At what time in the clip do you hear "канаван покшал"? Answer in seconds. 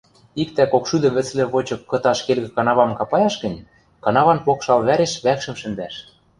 4.03-4.79